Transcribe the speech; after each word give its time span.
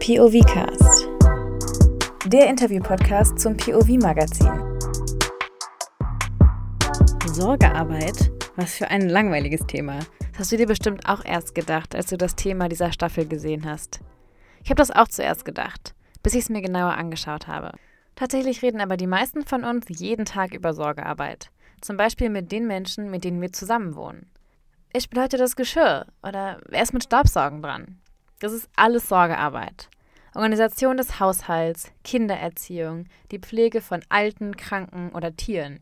POV-Cast. 0.00 1.08
Der 2.26 2.48
Interview-Podcast 2.48 3.38
zum 3.40 3.56
POV-Magazin. 3.56 4.78
Sorgearbeit? 7.26 8.30
Was 8.56 8.74
für 8.76 8.88
ein 8.88 9.08
langweiliges 9.08 9.66
Thema. 9.66 9.98
Das 10.30 10.38
hast 10.38 10.52
du 10.52 10.56
dir 10.56 10.66
bestimmt 10.66 11.08
auch 11.08 11.24
erst 11.24 11.54
gedacht, 11.54 11.96
als 11.96 12.06
du 12.06 12.16
das 12.16 12.36
Thema 12.36 12.68
dieser 12.68 12.92
Staffel 12.92 13.26
gesehen 13.26 13.64
hast. 13.64 14.00
Ich 14.62 14.70
habe 14.70 14.78
das 14.78 14.92
auch 14.92 15.08
zuerst 15.08 15.44
gedacht, 15.44 15.94
bis 16.22 16.34
ich 16.34 16.44
es 16.44 16.50
mir 16.50 16.62
genauer 16.62 16.94
angeschaut 16.94 17.48
habe. 17.48 17.72
Tatsächlich 18.14 18.62
reden 18.62 18.80
aber 18.80 18.96
die 18.96 19.08
meisten 19.08 19.44
von 19.44 19.64
uns 19.64 19.86
jeden 19.88 20.24
Tag 20.24 20.54
über 20.54 20.72
Sorgearbeit. 20.72 21.50
Zum 21.80 21.96
Beispiel 21.96 22.30
mit 22.30 22.52
den 22.52 22.66
Menschen, 22.68 23.10
mit 23.10 23.24
denen 23.24 23.40
wir 23.40 23.52
zusammenwohnen. 23.52 24.30
Ich 24.90 25.10
bin 25.10 25.20
heute 25.22 25.36
das 25.36 25.54
Geschirr 25.54 26.06
oder 26.22 26.60
wer 26.66 26.82
ist 26.82 26.94
mit 26.94 27.04
Staubsaugen 27.04 27.62
dran? 27.62 27.98
Das 28.40 28.54
ist 28.54 28.70
alles 28.74 29.06
Sorgearbeit. 29.06 29.90
Organisation 30.34 30.96
des 30.96 31.20
Haushalts, 31.20 31.92
Kindererziehung, 32.04 33.04
die 33.30 33.38
Pflege 33.38 33.82
von 33.82 34.00
Alten, 34.08 34.56
Kranken 34.56 35.10
oder 35.10 35.36
Tieren. 35.36 35.80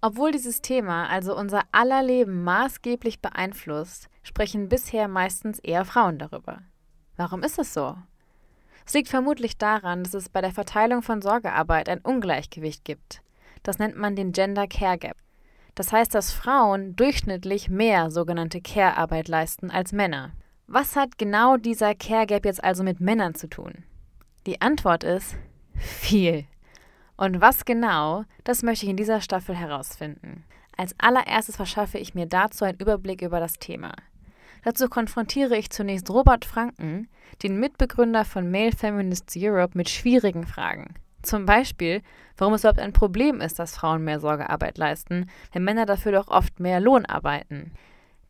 Obwohl 0.00 0.32
dieses 0.32 0.60
Thema 0.60 1.08
also 1.08 1.36
unser 1.36 1.62
aller 1.70 2.02
Leben 2.02 2.42
maßgeblich 2.42 3.20
beeinflusst, 3.20 4.08
sprechen 4.24 4.68
bisher 4.68 5.06
meistens 5.06 5.60
eher 5.60 5.84
Frauen 5.84 6.18
darüber. 6.18 6.58
Warum 7.16 7.44
ist 7.44 7.60
es 7.60 7.72
so? 7.72 7.96
Es 8.84 8.94
liegt 8.94 9.08
vermutlich 9.08 9.56
daran, 9.56 10.02
dass 10.02 10.14
es 10.14 10.28
bei 10.28 10.40
der 10.40 10.52
Verteilung 10.52 11.02
von 11.02 11.22
Sorgearbeit 11.22 11.88
ein 11.88 12.00
Ungleichgewicht 12.00 12.84
gibt. 12.84 13.22
Das 13.62 13.78
nennt 13.78 13.96
man 13.96 14.16
den 14.16 14.32
Gender 14.32 14.66
Care 14.66 14.98
Gap. 14.98 15.16
Das 15.74 15.92
heißt, 15.92 16.14
dass 16.14 16.32
Frauen 16.32 16.96
durchschnittlich 16.96 17.68
mehr 17.68 18.10
sogenannte 18.10 18.60
Care-Arbeit 18.60 19.28
leisten 19.28 19.70
als 19.70 19.92
Männer. 19.92 20.32
Was 20.66 20.96
hat 20.96 21.18
genau 21.18 21.56
dieser 21.56 21.94
Care 21.94 22.26
Gap 22.26 22.44
jetzt 22.44 22.62
also 22.62 22.82
mit 22.82 23.00
Männern 23.00 23.34
zu 23.34 23.48
tun? 23.48 23.84
Die 24.46 24.60
Antwort 24.60 25.04
ist 25.04 25.36
viel. 25.74 26.44
Und 27.16 27.40
was 27.40 27.64
genau, 27.64 28.24
das 28.44 28.62
möchte 28.62 28.86
ich 28.86 28.90
in 28.90 28.96
dieser 28.96 29.20
Staffel 29.20 29.54
herausfinden. 29.54 30.44
Als 30.76 30.94
allererstes 30.98 31.56
verschaffe 31.56 31.98
ich 31.98 32.14
mir 32.14 32.26
dazu 32.26 32.64
einen 32.64 32.78
Überblick 32.78 33.22
über 33.22 33.40
das 33.40 33.54
Thema. 33.54 33.94
Dazu 34.62 34.88
konfrontiere 34.88 35.56
ich 35.56 35.70
zunächst 35.70 36.10
Robert 36.10 36.44
Franken, 36.44 37.08
den 37.42 37.58
Mitbegründer 37.58 38.24
von 38.24 38.50
Male 38.50 38.72
Feminists 38.72 39.34
Europe, 39.36 39.76
mit 39.76 39.88
schwierigen 39.88 40.46
Fragen. 40.46 40.94
Zum 41.28 41.44
Beispiel, 41.44 42.00
warum 42.38 42.54
es 42.54 42.62
überhaupt 42.62 42.80
ein 42.80 42.94
Problem 42.94 43.42
ist, 43.42 43.58
dass 43.58 43.76
Frauen 43.76 44.02
mehr 44.02 44.18
Sorgearbeit 44.18 44.78
leisten, 44.78 45.28
wenn 45.52 45.62
Männer 45.62 45.84
dafür 45.84 46.12
doch 46.12 46.28
oft 46.28 46.58
mehr 46.58 46.80
Lohn 46.80 47.04
arbeiten. 47.04 47.72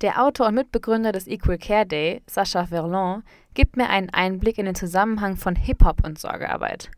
Der 0.00 0.20
Autor 0.20 0.48
und 0.48 0.56
Mitbegründer 0.56 1.12
des 1.12 1.28
Equal 1.28 1.58
Care 1.58 1.86
Day, 1.86 2.22
Sascha 2.26 2.66
Verlon, 2.66 3.22
gibt 3.54 3.76
mir 3.76 3.88
einen 3.88 4.10
Einblick 4.10 4.58
in 4.58 4.66
den 4.66 4.74
Zusammenhang 4.74 5.36
von 5.36 5.54
Hip-Hop 5.54 6.04
und 6.04 6.18
Sorgearbeit. 6.18 6.90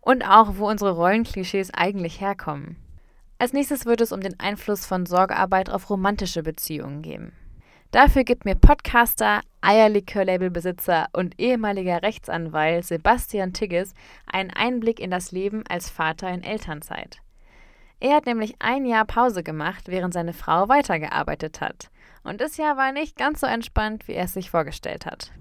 Und 0.00 0.28
auch, 0.28 0.56
wo 0.56 0.68
unsere 0.68 0.90
Rollenklischees 0.90 1.72
eigentlich 1.72 2.20
herkommen. 2.20 2.74
Als 3.38 3.52
nächstes 3.52 3.86
wird 3.86 4.00
es 4.00 4.10
um 4.10 4.20
den 4.20 4.40
Einfluss 4.40 4.86
von 4.86 5.06
Sorgearbeit 5.06 5.70
auf 5.70 5.88
romantische 5.88 6.42
Beziehungen 6.42 7.02
gehen. 7.02 7.30
Dafür 7.92 8.24
gibt 8.24 8.44
mir 8.44 8.56
Podcaster, 8.56 9.42
Eierlikör-Labelbesitzer 9.60 11.08
und 11.12 11.38
ehemaliger 11.38 12.02
Rechtsanwalt 12.02 12.84
Sebastian 12.84 13.52
Tigges 13.52 13.94
einen 14.26 14.50
Einblick 14.50 15.00
in 15.00 15.10
das 15.10 15.32
Leben 15.32 15.64
als 15.68 15.90
Vater 15.90 16.28
in 16.28 16.42
Elternzeit. 16.42 17.18
Er 18.00 18.14
hat 18.14 18.26
nämlich 18.26 18.54
ein 18.60 18.84
Jahr 18.84 19.04
Pause 19.04 19.42
gemacht, 19.42 19.88
während 19.88 20.14
seine 20.14 20.32
Frau 20.32 20.68
weitergearbeitet 20.68 21.60
hat. 21.60 21.90
Und 22.22 22.40
das 22.40 22.56
Jahr 22.56 22.76
war 22.76 22.92
nicht 22.92 23.16
ganz 23.16 23.40
so 23.40 23.46
entspannt, 23.46 24.06
wie 24.06 24.12
er 24.12 24.24
es 24.24 24.34
sich 24.34 24.50
vorgestellt 24.50 25.06
hat. 25.06 25.32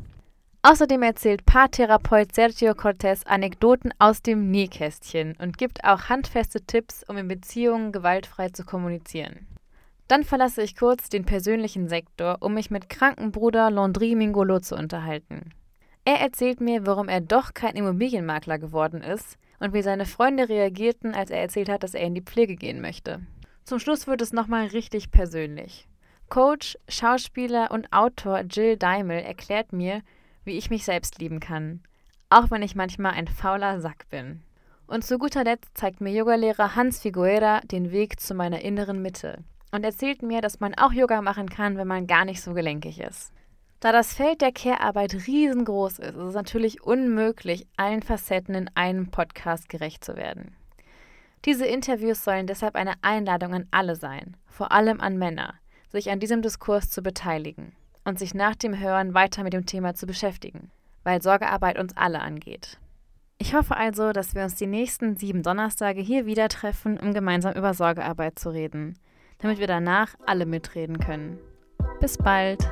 Außerdem 0.64 1.04
erzählt 1.04 1.46
Paartherapeut 1.46 2.34
Sergio 2.34 2.74
Cortez 2.74 3.24
Anekdoten 3.26 3.94
aus 4.00 4.22
dem 4.22 4.50
Nähkästchen 4.50 5.36
und 5.40 5.58
gibt 5.58 5.84
auch 5.84 6.10
handfeste 6.10 6.62
Tipps, 6.62 7.04
um 7.08 7.18
in 7.18 7.28
Beziehungen 7.28 7.92
gewaltfrei 7.92 8.50
zu 8.50 8.66
kommunizieren. 8.66 9.48
Dann 10.08 10.24
verlasse 10.24 10.62
ich 10.62 10.78
kurz 10.78 11.10
den 11.10 11.26
persönlichen 11.26 11.90
Sektor, 11.90 12.38
um 12.40 12.54
mich 12.54 12.72
mit 12.72 12.90
Krankenbruder 12.90 13.70
Landry 13.70 14.16
Mingolo 14.16 14.60
zu 14.60 14.76
unterhalten. 14.76 15.52
Er 16.06 16.22
erzählt 16.22 16.62
mir, 16.62 16.86
warum 16.86 17.10
er 17.10 17.20
doch 17.20 17.54
kein 17.54 17.76
Immobilienmakler 17.76 18.58
geworden 18.58 19.02
ist 19.02 19.38
und 19.60 19.74
wie 19.74 19.82
seine 19.82 20.06
Freunde 20.06 20.48
reagierten, 20.48 21.14
als 21.14 21.30
er 21.30 21.42
erzählt 21.42 21.68
hat, 21.68 21.84
dass 21.84 21.94
er 21.94 22.06
in 22.06 22.16
die 22.16 22.22
Pflege 22.22 22.56
gehen 22.56 22.80
möchte. 22.80 23.20
Zum 23.66 23.80
Schluss 23.80 24.08
wird 24.08 24.22
es 24.22 24.32
nochmal 24.32 24.68
richtig 24.68 25.12
persönlich. 25.12 25.90
Coach, 26.30 26.78
Schauspieler 26.88 27.72
und 27.72 27.92
Autor 27.92 28.40
Jill 28.50 28.78
Daimel 28.78 29.20
erklärt 29.20 29.74
mir, 29.74 30.02
wie 30.46 30.58
ich 30.58 30.70
mich 30.70 30.86
selbst 30.86 31.20
lieben 31.20 31.42
kann, 31.42 31.82
auch 32.30 32.50
wenn 32.50 32.62
ich 32.62 32.76
manchmal 32.76 33.12
ein 33.14 33.28
fauler 33.28 33.82
Sack 33.82 34.08
bin. 34.10 34.42
Und 34.88 35.04
zu 35.04 35.18
guter 35.18 35.44
Letzt 35.44 35.78
zeigt 35.78 36.00
mir 36.00 36.14
Yogalehrer 36.14 36.78
Hans 36.78 37.02
Figuera 37.02 37.60
den 37.60 37.92
Weg 37.92 38.22
zu 38.22 38.34
meiner 38.34 38.62
inneren 38.62 39.02
Mitte 39.02 39.44
und 39.72 39.84
erzählt 39.84 40.22
mir, 40.22 40.42
dass 40.42 40.60
man 40.60 40.74
auch 40.76 40.92
Yoga 40.92 41.22
machen 41.22 41.50
kann, 41.50 41.78
wenn 41.78 41.88
man 41.88 42.08
gar 42.08 42.26
nicht 42.26 42.42
so 42.42 42.54
gelenkig 42.54 43.00
ist. 43.00 43.32
Da 43.80 43.92
das 43.92 44.14
Feld 44.14 44.42
der 44.42 44.52
Care-Arbeit 44.52 45.28
riesengroß 45.28 46.00
ist, 46.00 46.16
ist 46.16 46.16
es 46.16 46.34
natürlich 46.34 46.82
unmöglich, 46.82 47.68
allen 47.78 48.02
Facetten 48.02 48.56
in 48.56 48.70
einem 48.74 49.12
Podcast 49.12 49.70
gerecht 49.70 50.04
zu 50.04 50.16
werden. 50.16 50.56
Diese 51.46 51.66
Interviews 51.66 52.24
sollen 52.24 52.48
deshalb 52.48 52.76
eine 52.76 52.96
Einladung 53.02 53.54
an 53.54 53.68
alle 53.70 53.96
sein, 53.96 54.36
vor 54.48 54.72
allem 54.72 55.00
an 55.00 55.18
Männer, 55.18 55.54
sich 55.90 56.10
an 56.10 56.20
diesem 56.20 56.42
Diskurs 56.42 56.90
zu 56.90 57.04
beteiligen 57.04 57.74
und 58.04 58.18
sich 58.18 58.34
nach 58.34 58.56
dem 58.56 58.80
Hören 58.80 59.14
weiter 59.14 59.44
mit 59.44 59.54
dem 59.54 59.68
Thema 59.68 59.94
zu 59.94 60.08
beschäftigen, 60.08 60.72
weil 61.04 61.22
Sorgearbeit 61.22 61.78
uns 61.78 61.96
alle 61.96 62.22
angeht. 62.22 62.80
Ich 63.38 63.54
hoffe 63.54 63.78
also, 63.78 64.12
dass 64.12 64.34
wir 64.34 64.44
uns 64.44 64.56
die 64.56 64.66
nächsten 64.66 65.18
sieben 65.18 65.44
Donnerstage 65.44 66.02
hier 66.02 66.26
wieder 66.26 66.50
treffen, 66.50 67.00
um 67.00 67.14
gemeinsam 67.14 67.54
über 67.54 67.76
Sorgearbeit 67.76 68.40
zu 68.40 68.50
reden 68.50 68.98
damit 69.40 69.60
wir 69.60 69.68
danach 69.68 70.16
alle 70.26 70.46
mitreden 70.46 71.00
können. 71.00 71.40
Bis 72.00 72.18
bald! 72.18 72.68